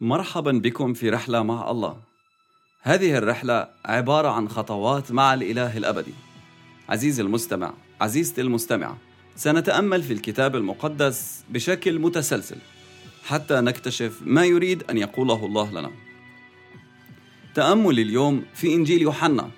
مرحبا 0.00 0.52
بكم 0.52 0.94
في 0.94 1.10
رحلة 1.10 1.42
مع 1.42 1.70
الله. 1.70 1.96
هذه 2.82 3.18
الرحلة 3.18 3.68
عبارة 3.84 4.28
عن 4.28 4.48
خطوات 4.48 5.12
مع 5.12 5.34
الإله 5.34 5.76
الأبدي. 5.76 6.12
عزيزي 6.88 7.22
المستمع، 7.22 7.72
عزيزتي 8.00 8.40
المستمعة، 8.40 8.98
سنتأمل 9.36 10.02
في 10.02 10.12
الكتاب 10.12 10.56
المقدس 10.56 11.44
بشكل 11.50 11.98
متسلسل 11.98 12.56
حتى 13.24 13.60
نكتشف 13.60 14.20
ما 14.24 14.44
يريد 14.44 14.82
أن 14.90 14.98
يقوله 14.98 15.46
الله 15.46 15.70
لنا. 15.70 15.90
تأمل 17.54 17.98
اليوم 17.98 18.44
في 18.54 18.74
إنجيل 18.74 19.02
يوحنا 19.02 19.50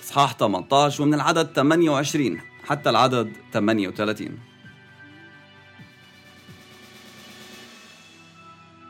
إصحاح 0.00 0.34
18 0.34 1.02
ومن 1.02 1.14
العدد 1.14 1.46
28 1.46 2.40
حتى 2.64 2.90
العدد 2.90 3.32
38. 3.52 4.47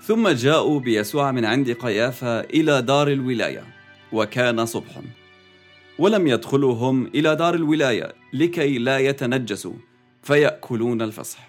ثم 0.08 0.28
جاءوا 0.28 0.80
بيسوع 0.80 1.32
من 1.32 1.44
عند 1.44 1.70
قيافة 1.70 2.40
إلى 2.40 2.82
دار 2.82 3.08
الولاية 3.08 3.64
وكان 4.12 4.66
صبح. 4.66 5.00
ولم 5.98 6.26
يدخلوا 6.26 6.74
هم 6.74 7.06
إلى 7.06 7.36
دار 7.36 7.54
الولاية 7.54 8.12
لكي 8.32 8.78
لا 8.78 8.98
يتنجسوا 8.98 9.72
فيأكلون 10.22 11.02
الفصح. 11.02 11.48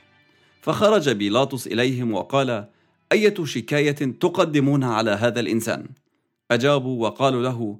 فخرج 0.61 1.09
بيلاطس 1.09 1.67
إليهم 1.67 2.13
وقال 2.13 2.65
أية 3.11 3.43
شكاية 3.43 3.95
تقدمونها 4.19 4.93
على 4.93 5.11
هذا 5.11 5.39
الإنسان؟ 5.39 5.85
أجابوا 6.51 7.07
وقالوا 7.07 7.43
له 7.43 7.79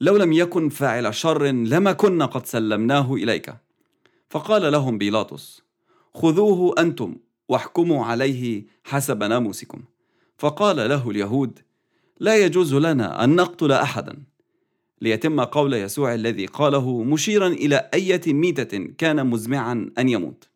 لو 0.00 0.16
لم 0.16 0.32
يكن 0.32 0.68
فاعل 0.68 1.14
شر 1.14 1.46
لما 1.46 1.92
كنا 1.92 2.26
قد 2.26 2.46
سلمناه 2.46 3.14
إليك. 3.14 3.54
فقال 4.30 4.72
لهم 4.72 4.98
بيلاطس 4.98 5.62
خذوه 6.14 6.74
أنتم 6.78 7.16
واحكموا 7.48 8.04
عليه 8.04 8.64
حسب 8.84 9.22
ناموسكم. 9.22 9.82
فقال 10.38 10.76
له 10.76 11.10
اليهود 11.10 11.58
لا 12.20 12.36
يجوز 12.36 12.74
لنا 12.74 13.24
أن 13.24 13.36
نقتل 13.36 13.72
أحدا. 13.72 14.22
ليتم 15.00 15.40
قول 15.40 15.74
يسوع 15.74 16.14
الذي 16.14 16.46
قاله 16.46 17.02
مشيرا 17.02 17.46
إلى 17.46 17.90
أية 17.94 18.32
ميتة 18.32 18.78
كان 18.98 19.26
مزمعا 19.26 19.90
أن 19.98 20.08
يموت. 20.08 20.48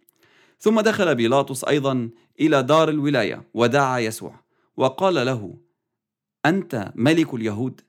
ثم 0.58 0.80
دخل 0.80 1.14
بيلاطس 1.14 1.64
أيضا 1.64 2.10
إلى 2.40 2.62
دار 2.62 2.88
الولاية 2.88 3.42
ودعا 3.54 3.98
يسوع 3.98 4.34
وقال 4.76 5.14
له 5.14 5.54
أنت 6.46 6.92
ملك 6.94 7.34
اليهود؟ 7.34 7.80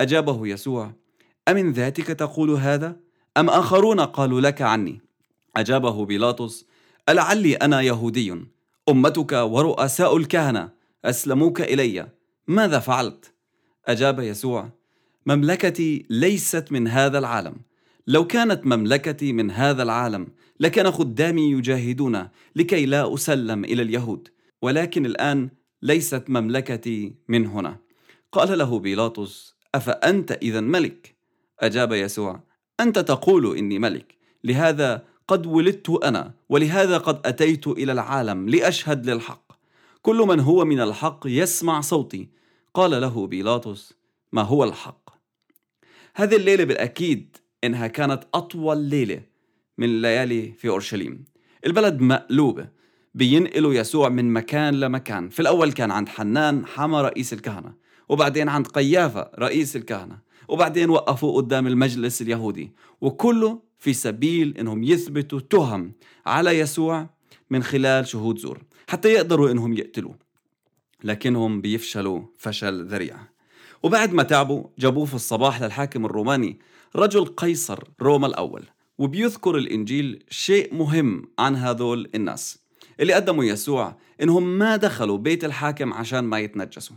أجابه 0.00 0.46
يسوع 0.46 0.92
أمن 1.48 1.72
ذاتك 1.72 2.06
تقول 2.06 2.50
هذا؟ 2.50 2.96
أم 3.36 3.50
آخرون 3.50 4.00
قالوا 4.00 4.40
لك 4.40 4.62
عني؟ 4.62 5.00
أجابه 5.56 6.04
بيلاطس 6.04 6.66
ألعلي 7.08 7.54
أنا 7.54 7.80
يهودي. 7.80 8.44
أمتك 8.88 9.32
ورؤساء 9.32 10.16
الكهنة 10.16 10.81
أسلموك 11.04 11.60
إلي. 11.60 12.08
ماذا 12.48 12.78
فعلت؟ 12.78 13.34
أجاب 13.86 14.20
يسوع 14.20 14.68
مملكتي 15.26 16.06
ليست 16.10 16.72
من 16.72 16.88
هذا 16.88 17.18
العالم. 17.18 17.56
لو 18.06 18.26
كانت 18.26 18.66
مملكتي 18.66 19.32
من 19.32 19.50
هذا 19.50 19.82
العالم 19.82 20.26
لكان 20.60 20.90
خدامي 20.90 21.50
يجاهدون 21.50 22.28
لكي 22.56 22.86
لا 22.86 23.14
أسلم 23.14 23.64
إلى 23.64 23.82
اليهود. 23.82 24.28
ولكن 24.62 25.06
الآن 25.06 25.50
ليست 25.82 26.24
مملكتي 26.28 27.14
من 27.28 27.46
هنا. 27.46 27.76
قال 28.32 28.58
له 28.58 28.78
بيلاطس 28.78 29.54
أفأنت 29.74 30.32
إذا 30.32 30.60
ملك؟ 30.60 31.14
أجاب 31.60 31.92
يسوع 31.92 32.40
أنت 32.80 32.98
تقول 32.98 33.56
إني 33.56 33.78
ملك. 33.78 34.14
لهذا 34.44 35.04
قد 35.28 35.46
ولدت 35.46 35.90
أنا 35.90 36.34
ولهذا 36.48 36.98
قد 36.98 37.26
أتيت 37.26 37.66
إلى 37.66 37.92
العالم 37.92 38.48
لأشهد 38.48 39.10
للحق. 39.10 39.51
كل 40.02 40.16
من 40.16 40.40
هو 40.40 40.64
من 40.64 40.80
الحق 40.80 41.20
يسمع 41.26 41.80
صوتي. 41.80 42.28
قال 42.74 42.90
له 42.90 43.26
بيلاطس 43.26 43.94
ما 44.32 44.42
هو 44.42 44.64
الحق؟ 44.64 45.10
هذه 46.14 46.36
الليلة 46.36 46.64
بالأكيد 46.64 47.36
إنها 47.64 47.86
كانت 47.86 48.22
أطول 48.34 48.78
ليلة 48.78 49.22
من 49.78 49.84
الليالي 49.84 50.52
في 50.52 50.68
أورشليم. 50.68 51.24
البلد 51.66 52.00
مقلوبة 52.00 52.68
بينقلوا 53.14 53.74
يسوع 53.74 54.08
من 54.08 54.32
مكان 54.32 54.80
لمكان. 54.80 55.28
في 55.28 55.40
الأول 55.40 55.72
كان 55.72 55.90
عند 55.90 56.08
حنان 56.08 56.66
حما 56.66 57.02
رئيس 57.02 57.32
الكهنة 57.32 57.74
وبعدين 58.08 58.48
عند 58.48 58.66
قيافة 58.66 59.30
رئيس 59.38 59.76
الكهنة 59.76 60.18
وبعدين 60.48 60.90
وقفوا 60.90 61.36
قدام 61.36 61.66
المجلس 61.66 62.22
اليهودي. 62.22 62.72
وكله 63.00 63.62
في 63.78 63.92
سبيل 63.92 64.56
إنهم 64.58 64.84
يثبتوا 64.84 65.40
تهم 65.40 65.92
على 66.26 66.58
يسوع 66.58 67.10
من 67.50 67.62
خلال 67.62 68.06
شهود 68.06 68.38
زور. 68.38 68.62
حتى 68.88 69.08
يقدروا 69.08 69.50
إنهم 69.50 69.72
يقتلوه 69.72 70.14
لكنهم 71.04 71.60
بيفشلوا 71.60 72.22
فشل 72.38 72.84
ذريع. 72.86 73.16
وبعد 73.82 74.12
ما 74.12 74.22
تعبوا 74.22 74.64
جابوه 74.78 75.04
في 75.04 75.14
الصباح 75.14 75.62
للحاكم 75.62 76.04
الروماني 76.06 76.58
رجل 76.96 77.24
قيصر 77.24 77.84
روما 78.02 78.26
الأول 78.26 78.62
وبيذكر 78.98 79.56
الإنجيل 79.56 80.24
شيء 80.30 80.74
مهم 80.74 81.28
عن 81.38 81.56
هذول 81.56 82.10
الناس 82.14 82.58
اللي 83.00 83.12
قدموا 83.12 83.44
يسوع 83.44 83.96
إنهم 84.22 84.58
ما 84.58 84.76
دخلوا 84.76 85.18
بيت 85.18 85.44
الحاكم 85.44 85.92
عشان 85.92 86.20
ما 86.24 86.38
يتنجسوا. 86.38 86.96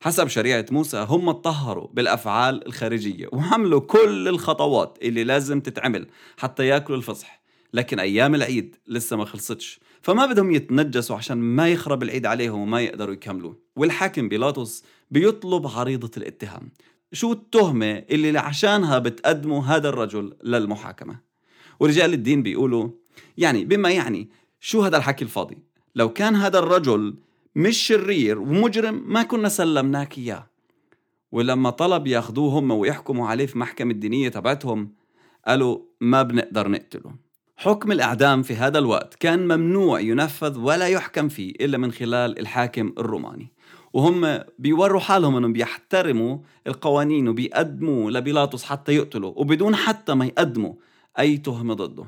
حسب 0.00 0.28
شريعة 0.28 0.66
موسى 0.70 1.06
هم 1.08 1.28
اتطهروا 1.28 1.88
بالأفعال 1.92 2.66
الخارجية 2.66 3.28
وعملوا 3.32 3.80
كل 3.80 4.28
الخطوات 4.28 4.98
اللي 5.02 5.24
لازم 5.24 5.60
تتعمل 5.60 6.06
حتى 6.36 6.66
يأكلوا 6.66 6.98
الفصح. 6.98 7.42
لكن 7.72 7.98
أيام 7.98 8.34
العيد 8.34 8.76
لسه 8.86 9.16
ما 9.16 9.24
خلصتش 9.24 9.80
فما 10.04 10.26
بدهم 10.26 10.50
يتنجسوا 10.52 11.16
عشان 11.16 11.38
ما 11.38 11.68
يخرب 11.68 12.02
العيد 12.02 12.26
عليهم 12.26 12.60
وما 12.60 12.80
يقدروا 12.80 13.14
يكملوا. 13.14 13.54
والحاكم 13.76 14.28
بيلاطس 14.28 14.84
بيطلب 15.10 15.66
عريضة 15.66 16.10
الاتهام. 16.16 16.70
شو 17.12 17.32
التهمة 17.32 18.04
اللي 18.10 18.38
عشانها 18.38 18.98
بتقدموا 18.98 19.62
هذا 19.62 19.88
الرجل 19.88 20.36
للمحاكمة؟ 20.42 21.20
ورجال 21.80 22.12
الدين 22.12 22.42
بيقولوا 22.42 22.88
يعني 23.38 23.64
بما 23.64 23.90
يعني 23.90 24.28
شو 24.60 24.82
هذا 24.82 24.96
الحكي 24.96 25.24
الفاضي؟ 25.24 25.58
لو 25.94 26.12
كان 26.12 26.36
هذا 26.36 26.58
الرجل 26.58 27.14
مش 27.56 27.76
شرير 27.76 28.38
ومجرم 28.38 29.04
ما 29.06 29.22
كنا 29.22 29.48
سلمناك 29.48 30.18
إياه. 30.18 30.46
ولما 31.32 31.70
طلب 31.70 32.06
ياخذوه 32.06 32.58
هم 32.58 32.70
ويحكموا 32.70 33.28
عليه 33.28 33.46
في 33.46 33.58
محكمة 33.58 33.90
الدينية 33.90 34.28
تبعتهم 34.28 34.92
قالوا 35.46 35.78
ما 36.00 36.22
بنقدر 36.22 36.68
نقتله. 36.68 37.23
حكم 37.56 37.92
الإعدام 37.92 38.42
في 38.42 38.56
هذا 38.56 38.78
الوقت 38.78 39.14
كان 39.14 39.48
ممنوع 39.48 40.00
ينفذ 40.00 40.58
ولا 40.58 40.88
يحكم 40.88 41.28
فيه 41.28 41.50
إلا 41.50 41.78
من 41.78 41.92
خلال 41.92 42.38
الحاكم 42.38 42.92
الروماني. 42.98 43.52
وهم 43.92 44.38
بيوروا 44.58 45.00
حالهم 45.00 45.36
إنهم 45.36 45.52
بيحترموا 45.52 46.38
القوانين 46.66 47.28
وبيقدموا 47.28 48.10
لبيلاطس 48.10 48.64
حتى 48.64 48.94
يقتلوا 48.94 49.32
وبدون 49.36 49.76
حتى 49.76 50.14
ما 50.14 50.26
يقدموا 50.26 50.74
أي 51.18 51.36
تهمه 51.36 51.74
ضده. 51.74 52.04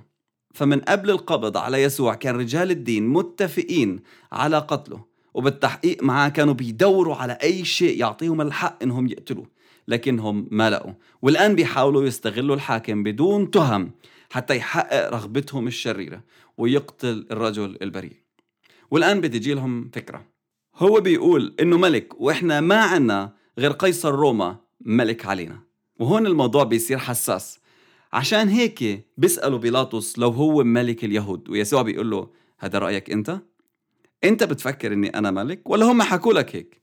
فمن 0.54 0.80
قبل 0.80 1.10
القبض 1.10 1.56
على 1.56 1.82
يسوع 1.82 2.14
كان 2.14 2.36
رجال 2.36 2.70
الدين 2.70 3.08
متفقين 3.08 4.00
على 4.32 4.58
قتله 4.58 5.04
وبالتحقيق 5.34 6.02
معاه 6.02 6.28
كانوا 6.28 6.54
بيدوروا 6.54 7.16
على 7.16 7.32
أي 7.32 7.64
شيء 7.64 8.00
يعطيهم 8.00 8.40
الحق 8.40 8.82
إنهم 8.82 9.06
يقتلوه 9.06 9.46
لكنهم 9.88 10.48
ما 10.50 10.70
لقوا 10.70 10.92
والآن 11.22 11.54
بيحاولوا 11.54 12.04
يستغلوا 12.04 12.54
الحاكم 12.54 13.02
بدون 13.02 13.50
تهم 13.50 13.90
حتى 14.30 14.56
يحقق 14.56 15.10
رغبتهم 15.10 15.66
الشريرة 15.66 16.22
ويقتل 16.58 17.26
الرجل 17.30 17.78
البريء. 17.82 18.16
والآن 18.90 19.20
بتجي 19.20 19.54
لهم 19.54 19.90
فكرة. 19.94 20.26
هو 20.76 21.00
بيقول 21.00 21.54
إنه 21.60 21.78
ملك 21.78 22.20
وإحنا 22.20 22.60
ما 22.60 22.80
عنا 22.80 23.32
غير 23.58 23.72
قيصر 23.72 24.14
روما 24.14 24.56
ملك 24.80 25.26
علينا. 25.26 25.58
وهون 25.98 26.26
الموضوع 26.26 26.64
بيصير 26.64 26.98
حساس. 26.98 27.58
عشان 28.12 28.48
هيك 28.48 29.06
بيسألوا 29.16 29.58
بيلاطس 29.58 30.18
لو 30.18 30.28
هو 30.30 30.64
ملك 30.64 31.04
اليهود 31.04 31.48
ويسوع 31.48 31.82
بيقول 31.82 32.10
له 32.10 32.30
هذا 32.58 32.78
رأيك 32.78 33.10
أنت؟ 33.10 33.40
أنت 34.24 34.44
بتفكر 34.44 34.92
إني 34.92 35.08
أنا 35.08 35.30
ملك 35.30 35.70
ولا 35.70 35.86
هم 35.86 36.02
حكوا 36.02 36.32
لك 36.32 36.56
هيك؟ 36.56 36.82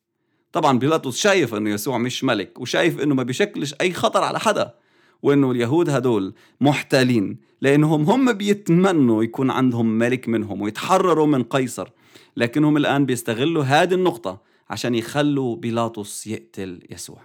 طبعا 0.52 0.80
بيلاطس 0.80 1.18
شايف 1.18 1.56
إنه 1.56 1.70
يسوع 1.70 1.98
مش 1.98 2.24
ملك 2.24 2.60
وشايف 2.60 3.00
إنه 3.00 3.16
ما 3.16 3.24
بيشكلش 3.24 3.76
أي 3.82 3.94
خطر 3.94 4.24
على 4.24 4.40
حدا. 4.40 4.76
وإنه 5.24 5.52
اليهود 5.52 5.90
هدول 5.90 6.34
محتالين 6.62 7.38
لأنهم 7.62 8.04
هم 8.04 8.34
بيتمنوا 8.34 9.24
يكون 9.24 9.52
عندهم 9.52 9.98
ملك 9.98 10.30
منهم 10.30 10.62
ويتحرروا 10.62 11.28
من 11.28 11.44
قيصر 11.44 11.90
لكنهم 12.38 12.78
الآن 12.78 13.06
بيستغلوا 13.06 13.64
هذه 13.64 13.94
النقطة 13.94 14.42
عشان 14.70 14.96
يخلوا 14.96 15.56
بيلاطس 15.56 16.28
يقتل 16.28 16.82
يسوع. 16.90 17.22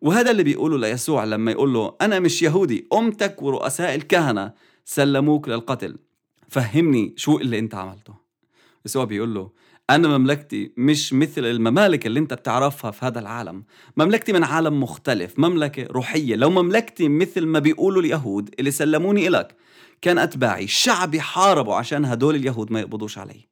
وهذا 0.00 0.30
اللي 0.30 0.42
بيقوله 0.42 0.78
ليسوع 0.78 1.24
لما 1.24 1.50
يقول 1.50 1.72
له 1.72 1.94
أنا 2.00 2.18
مش 2.20 2.42
يهودي 2.42 2.86
أمتك 2.92 3.42
ورؤساء 3.42 3.94
الكهنة 3.94 4.52
سلموك 4.84 5.48
للقتل 5.48 5.96
فهمني 6.48 7.14
شو 7.16 7.38
اللي 7.38 7.58
أنت 7.58 7.74
عملته. 7.74 8.14
يسوع 8.86 9.04
بيقول 9.04 9.34
له 9.34 9.50
أنا 9.90 10.18
مملكتي 10.18 10.72
مش 10.76 11.12
مثل 11.12 11.44
الممالك 11.44 12.06
اللي 12.06 12.20
أنت 12.20 12.34
بتعرفها 12.34 12.90
في 12.90 13.06
هذا 13.06 13.18
العالم. 13.18 13.64
مملكتي 13.96 14.32
من 14.32 14.44
عالم 14.44 14.82
مختلف 14.82 15.38
مملكة 15.38 15.86
روحية. 15.86 16.36
لو 16.36 16.50
مملكتي 16.50 17.08
مثل 17.08 17.46
ما 17.46 17.58
بيقولوا 17.58 18.02
اليهود 18.02 18.54
اللي 18.58 18.70
سلموني 18.70 19.28
إلك 19.28 19.56
كان 20.00 20.18
أتباعي. 20.18 20.66
شعبي 20.66 21.20
حاربوا 21.20 21.74
عشان 21.74 22.04
هدول 22.04 22.34
اليهود 22.34 22.72
ما 22.72 22.80
يقبضوش 22.80 23.18
علي. 23.18 23.48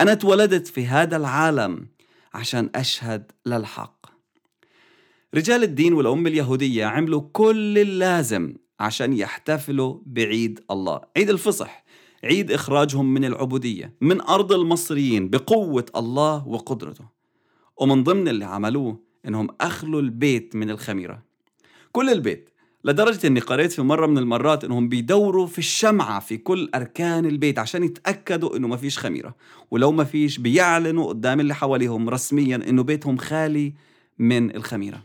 أنا 0.00 0.12
اتولدت 0.12 0.66
في 0.66 0.86
هذا 0.86 1.16
العالم 1.16 1.88
عشان 2.34 2.70
أشهد 2.74 3.32
للحق. 3.46 4.06
رجال 5.34 5.62
الدين 5.62 5.92
والأمة 5.92 6.28
اليهودية 6.28 6.84
عملوا 6.84 7.22
كل 7.32 7.78
اللازم 7.78 8.54
عشان 8.80 9.12
يحتفلوا 9.12 10.00
بعيد 10.06 10.60
الله. 10.70 11.00
عيد 11.16 11.30
الفصح. 11.30 11.84
عيد 12.24 12.52
إخراجهم 12.52 13.14
من 13.14 13.24
العبودية 13.24 13.94
من 14.00 14.20
أرض 14.20 14.52
المصريين 14.52 15.30
بقوة 15.30 15.86
الله 15.96 16.48
وقدرته. 16.48 17.04
ومن 17.76 18.04
ضمن 18.04 18.28
اللي 18.28 18.44
عملوه 18.44 19.00
إنهم 19.28 19.48
أخلوا 19.60 20.00
البيت 20.00 20.56
من 20.56 20.70
الخميرة. 20.70 21.22
كل 21.92 22.10
البيت 22.10 22.50
لدرجة 22.84 23.26
إني 23.26 23.40
قريت 23.40 23.72
في 23.72 23.82
مرة 23.82 24.06
من 24.06 24.18
المرات 24.18 24.64
إنهم 24.64 24.88
بيدوروا 24.88 25.46
في 25.46 25.58
الشمعة 25.58 26.20
في 26.20 26.36
كل 26.36 26.70
أركان 26.74 27.26
البيت 27.26 27.58
عشان 27.58 27.84
يتأكدوا 27.84 28.56
إنه 28.56 28.68
ما 28.68 28.76
فيش 28.76 28.98
خميرة. 28.98 29.34
ولو 29.70 29.92
ما 29.92 30.04
فيش 30.04 30.38
بيعلنوا 30.38 31.06
قدام 31.06 31.40
اللي 31.40 31.54
حواليهم 31.54 32.08
رسميا 32.08 32.56
إنه 32.56 32.82
بيتهم 32.82 33.16
خالي 33.16 33.74
من 34.18 34.56
الخميرة. 34.56 35.02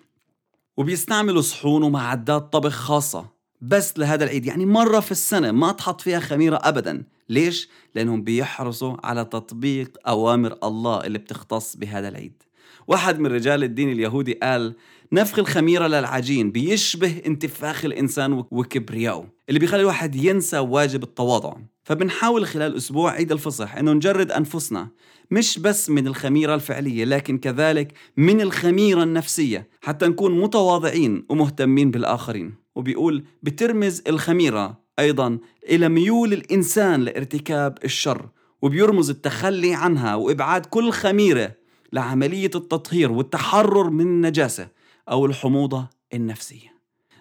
وبيستعملوا 0.77 1.41
صحون 1.41 1.83
ومعدات 1.83 2.53
طبخ 2.53 2.73
خاصة. 2.73 3.25
بس 3.61 3.97
لهذا 3.97 4.23
العيد. 4.23 4.45
يعني 4.45 4.65
مرة 4.65 4.99
في 4.99 5.11
السنة 5.11 5.51
ما 5.51 5.71
تحط 5.71 6.01
فيها 6.01 6.19
خميرة 6.19 6.59
أبدا. 6.63 7.03
ليش؟ 7.29 7.69
لأنهم 7.95 8.23
بيحرصوا 8.23 8.97
على 9.03 9.25
تطبيق 9.25 9.97
أوامر 10.07 10.57
الله 10.63 10.99
اللي 11.03 11.17
بتختص 11.17 11.75
بهذا 11.75 12.07
العيد. 12.07 12.43
واحد 12.87 13.19
من 13.19 13.27
رجال 13.27 13.63
الدين 13.63 13.91
اليهودي 13.91 14.33
قال 14.33 14.75
نفخ 15.11 15.39
الخميرة 15.39 15.87
للعجين 15.87 16.51
بيشبه 16.51 17.21
انتفاخ 17.25 17.85
الإنسان 17.85 18.43
وكبرياءه 18.51 19.27
اللي 19.49 19.59
بيخلي 19.59 19.81
الواحد 19.81 20.15
ينسى 20.15 20.59
واجب 20.59 21.03
التواضع. 21.03 21.53
فبنحاول 21.83 22.45
خلال 22.47 22.77
أسبوع 22.77 23.11
عيد 23.11 23.31
الفصح 23.31 23.75
أنه 23.75 23.93
نجرد 23.93 24.31
أنفسنا 24.31 24.89
مش 25.31 25.59
بس 25.59 25.89
من 25.89 26.07
الخميرة 26.07 26.55
الفعلية 26.55 27.05
لكن 27.05 27.37
كذلك 27.37 27.93
من 28.17 28.41
الخميرة 28.41 29.03
النفسية 29.03 29.67
حتى 29.81 30.07
نكون 30.07 30.41
متواضعين 30.41 31.25
ومهتمين 31.29 31.91
بالآخرين. 31.91 32.60
وبيقول 32.75 33.23
بترمز 33.44 34.01
الخميرة 34.07 34.81
أيضا 35.00 35.38
إلى 35.69 35.89
ميول 35.89 36.33
الإنسان 36.33 37.01
لارتكاب 37.01 37.77
الشر 37.83 38.29
وبيرمز 38.62 39.09
التخلي 39.09 39.73
عنها 39.73 40.15
وإبعاد 40.15 40.65
كل 40.65 40.91
خميرة 40.91 41.51
لعملية 41.94 42.51
التطهير 42.56 43.12
والتحرر 43.12 43.89
من 43.89 44.06
النجاسة 44.06 44.68
أو 45.09 45.25
الحموضة 45.25 45.89
النفسية. 46.13 46.71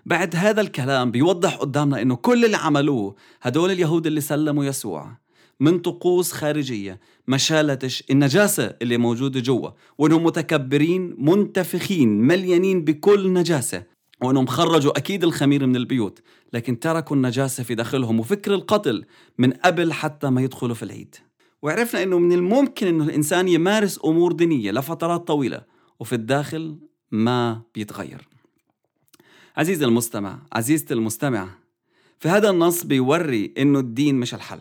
بعد 0.07 0.37
هذا 0.37 0.61
الكلام 0.61 1.11
بيوضح 1.11 1.57
قدامنا 1.57 2.03
إنه 2.03 2.17
كل 2.17 2.45
اللي 2.45 2.57
عملوه 2.57 3.15
هدول 3.43 3.71
اليهود 3.71 4.07
اللي 4.07 4.21
سلموا 4.21 4.65
يسوع 4.65 5.19
من 5.61 5.79
طقوس 5.79 6.33
خارجية 6.33 7.01
ما 7.27 7.37
شالتش 7.37 8.05
النجاسة 8.11 8.77
اللي 8.83 8.99
موجودة 8.99 9.41
جوا 9.41 9.71
وإنهم 9.99 10.25
متكبرين 10.25 11.17
منتفخين 11.19 12.09
مليانين 12.09 12.85
بكل 12.85 13.33
نجاسة. 13.33 13.83
وأنهم 14.23 14.47
خرجوا 14.47 14.99
أكيد 14.99 15.25
الخمير 15.25 15.67
من 15.67 15.77
البيوت 15.77 16.19
لكن 16.53 16.81
تركوا 16.81 17.17
النجاسة 17.17 17.63
في 17.65 17.75
داخلهم 17.75 18.21
وفكر 18.21 18.55
القتل 18.55 19.05
من 19.39 19.53
قبل 19.53 19.93
حتى 19.93 20.31
ما 20.31 20.43
يدخلوا 20.43 20.75
في 20.75 20.83
العيد. 20.83 21.15
وعرفنا 21.63 22.03
إنه 22.03 22.19
من 22.19 22.33
الممكن 22.33 22.87
إنه 22.87 23.05
الإنسان 23.05 23.49
يمارس 23.49 24.01
أمور 24.05 24.33
دينية 24.33 24.71
لفترات 24.71 25.27
طويلة 25.27 25.63
وفي 26.01 26.13
الداخل 26.13 26.79
ما 27.11 27.63
بيتغير. 27.75 28.29
عزيزي 29.57 29.85
المستمع 29.85 30.39
عزيزتي 30.53 30.95
المستمع 30.95 31.49
في 32.19 32.29
هذا 32.29 32.51
النص 32.51 32.85
بيوري 32.85 33.55
إنه 33.59 33.79
الدين 33.79 34.15
مش 34.15 34.35
الحل 34.35 34.61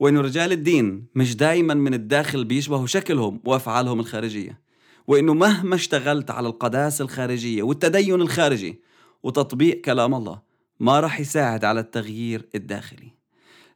وإنه 0.00 0.20
رجال 0.20 0.52
الدين 0.52 1.06
مش 1.14 1.36
دايما 1.36 1.74
من 1.74 1.94
الداخل 1.94 2.44
بيشبهوا 2.44 2.86
شكلهم 2.86 3.40
وأفعالهم 3.44 4.00
الخارجية. 4.00 4.60
وإنه 5.06 5.34
مهما 5.34 5.74
اشتغلت 5.74 6.30
على 6.30 6.48
القداسة 6.48 7.02
الخارجية 7.02 7.62
والتدين 7.62 8.20
الخارجي 8.20 8.80
وتطبيق 9.22 9.80
كلام 9.80 10.14
الله 10.14 10.42
ما 10.80 11.00
راح 11.00 11.20
يساعد 11.20 11.64
على 11.64 11.80
التغيير 11.80 12.48
الداخلي. 12.54 13.12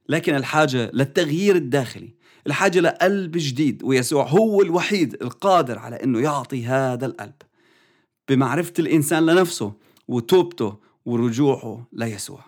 لكن 0.08 0.34
الحاجة 0.34 0.90
للتغيير 0.94 1.56
الداخلي 1.56 2.14
الحاجة 2.46 2.80
لقلب 2.80 3.32
جديد 3.36 3.82
ويسوع 3.84 4.26
هو 4.26 4.62
الوحيد 4.62 5.22
القادر 5.22 5.78
على 5.78 5.96
إنه 5.96 6.20
يعطي 6.20 6.66
هذا 6.66 7.06
القلب. 7.06 7.34
بمعرفة 8.28 8.72
الإنسان 8.78 9.26
لنفسه 9.26 9.72
وتوبته 10.08 10.76
ورجوعه 11.04 11.86
ليسوع. 11.92 12.40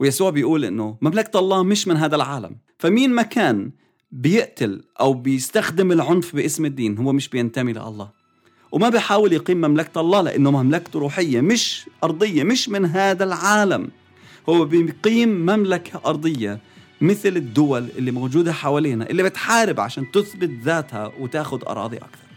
ويسوع 0.00 0.30
بيقول 0.30 0.64
إنه 0.64 0.98
مملكة 1.00 1.38
الله 1.38 1.62
مش 1.62 1.88
من 1.88 1.96
هذا 1.96 2.16
العالم. 2.16 2.56
فمين 2.78 3.10
ما 3.10 3.22
كان 3.22 3.70
بيقتل 4.10 4.84
أو 5.00 5.12
بيستخدم 5.12 5.92
العنف 5.92 6.36
باسم 6.36 6.64
الدين 6.64 6.98
هو 6.98 7.12
مش 7.12 7.28
بينتمي 7.28 7.72
لله. 7.72 8.17
وما 8.72 8.88
بيحاول 8.88 9.32
يقيم 9.32 9.56
مملكة 9.56 10.00
الله 10.00 10.20
لأنه 10.20 10.50
مملكته 10.50 10.98
روحية 10.98 11.40
مش 11.40 11.86
أرضية 12.04 12.42
مش 12.44 12.68
من 12.68 12.84
هذا 12.84 13.24
العالم 13.24 13.88
هو 14.48 14.64
بيقيم 14.64 15.28
مملكة 15.28 16.00
أرضية 16.06 16.58
مثل 17.00 17.28
الدول 17.36 17.88
اللي 17.98 18.10
موجودة 18.10 18.52
حوالينا 18.52 19.10
اللي 19.10 19.22
بتحارب 19.22 19.80
عشان 19.80 20.10
تثبت 20.10 20.50
ذاتها 20.62 21.12
وتاخد 21.18 21.64
أراضي 21.64 21.96
أكثر 21.96 22.28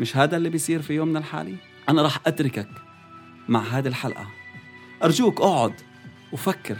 مش 0.00 0.16
هذا 0.16 0.36
اللي 0.36 0.48
بيصير 0.48 0.82
في 0.82 0.92
يومنا 0.92 1.18
الحالي؟ 1.18 1.54
أنا 1.88 2.02
راح 2.02 2.20
أتركك 2.26 2.68
مع 3.48 3.60
هذه 3.60 3.88
الحلقة 3.88 4.26
أرجوك 5.02 5.40
أقعد 5.40 5.72
وفكر 6.32 6.76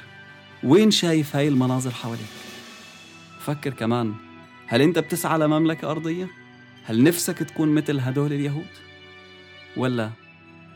وين 0.65 0.91
شايف 0.91 1.37
هاي 1.37 1.49
المناظر 1.49 1.91
حواليك 1.91 2.27
فكر 3.41 3.71
كمان 3.71 4.15
هل 4.67 4.83
أنت 4.83 4.99
بتسعى 4.99 5.39
لمملكة 5.39 5.91
أرضية؟ 5.91 6.29
هل 6.89 7.03
نفسك 7.03 7.39
تكون 7.39 7.75
مثل 7.75 8.01
هدول 8.01 8.33
اليهود؟ 8.33 8.67
ولا 9.77 10.11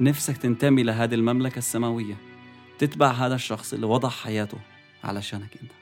نفسك 0.00 0.36
تنتمي 0.36 0.82
لهذه 0.82 1.14
المملكة 1.14 1.58
السماوية 1.58 2.14
تتبع 2.78 3.10
هذا 3.10 3.34
الشخص 3.34 3.72
اللي 3.72 3.86
وضع 3.86 4.08
حياته 4.08 4.58
علشانك 5.04 5.56
أنت 5.62 5.72